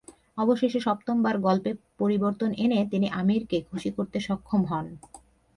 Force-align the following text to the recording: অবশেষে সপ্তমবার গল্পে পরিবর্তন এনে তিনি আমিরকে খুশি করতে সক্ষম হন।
অবশেষে 0.37 0.79
সপ্তমবার 0.79 1.35
গল্পে 1.37 1.71
পরিবর্তন 1.97 2.49
এনে 2.55 2.79
তিনি 2.91 3.07
আমিরকে 3.11 3.57
খুশি 3.69 3.89
করতে 3.91 4.17
সক্ষম 4.19 4.61
হন। 4.65 4.85